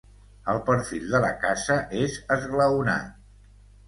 [0.51, 3.13] El perfil de la casa és esglaonat.